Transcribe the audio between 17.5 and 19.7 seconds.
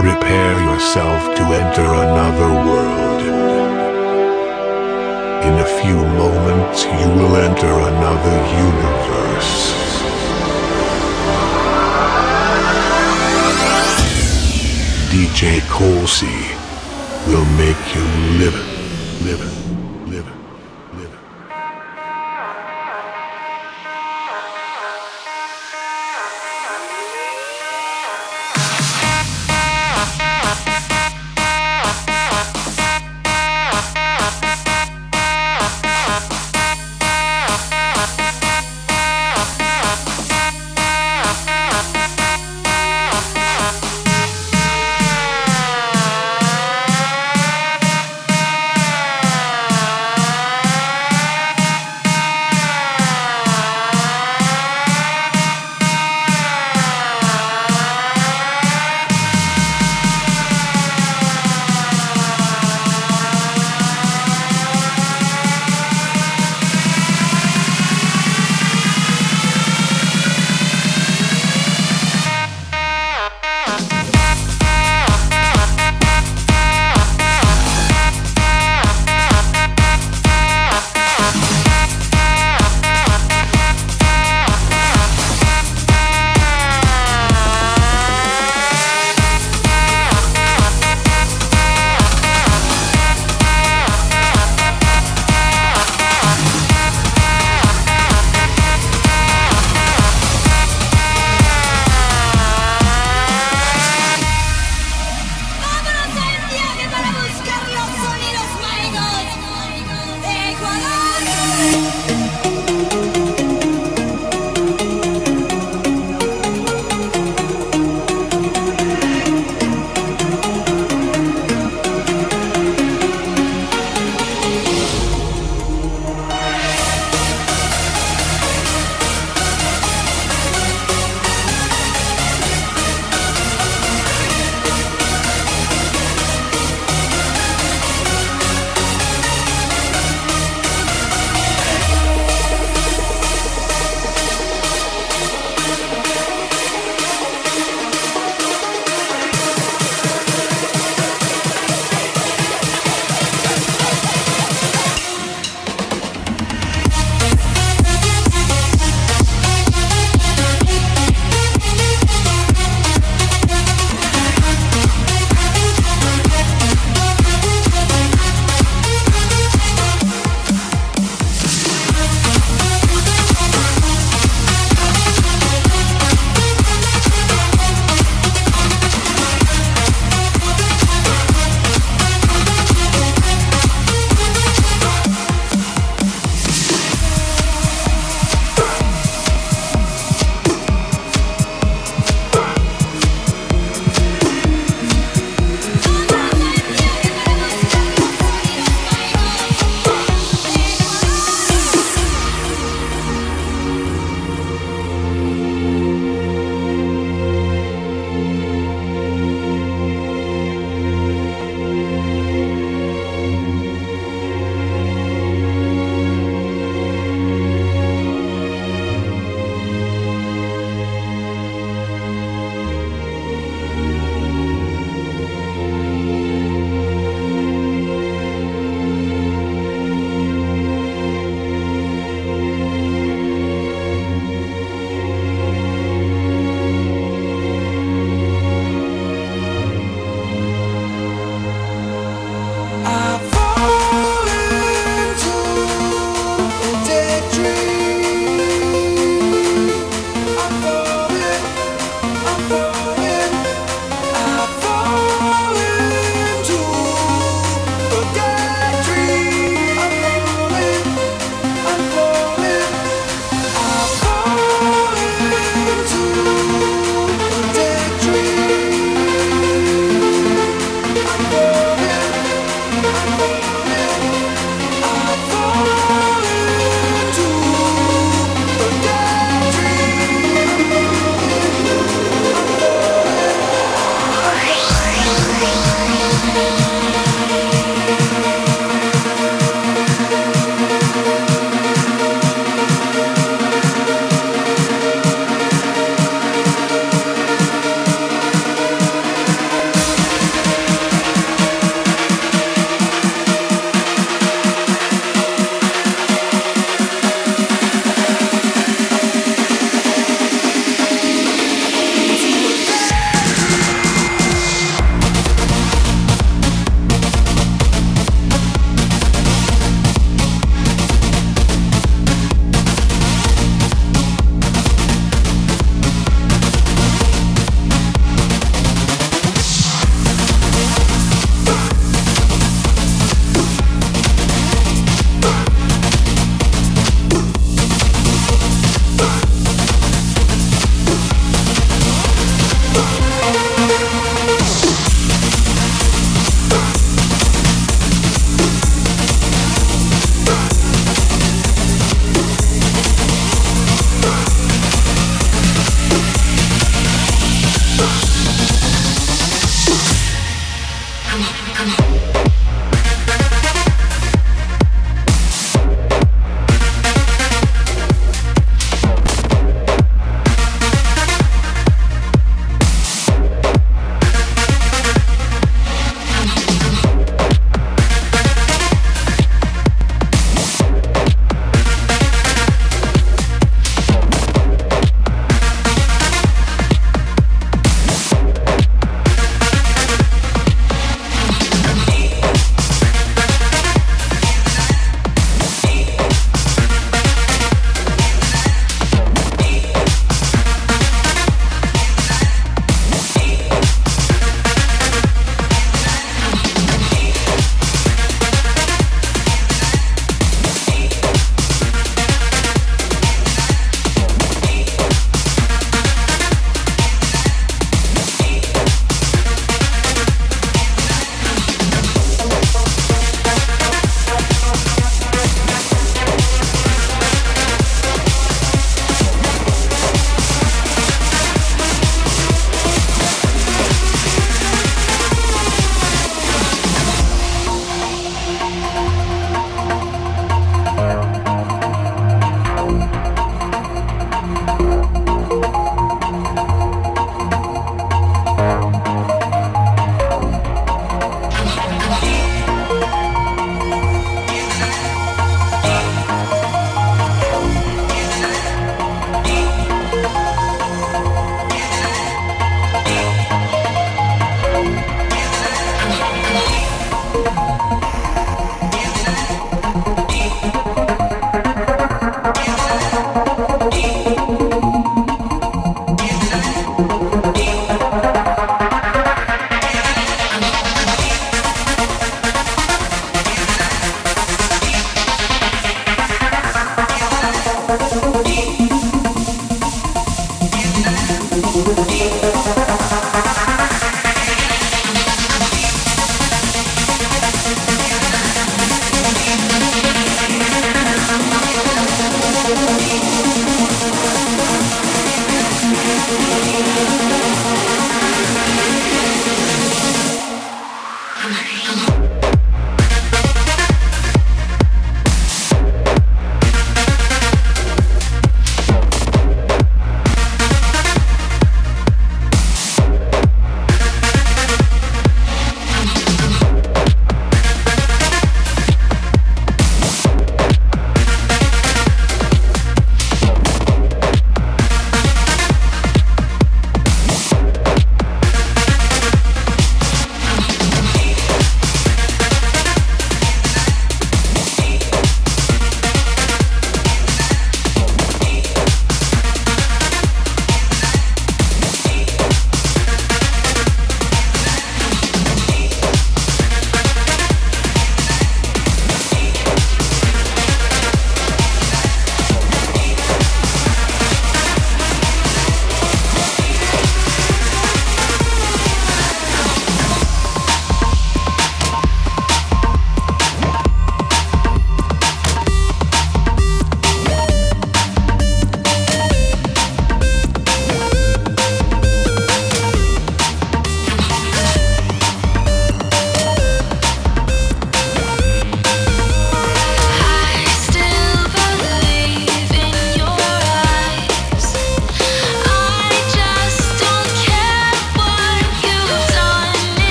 make you live it, live it,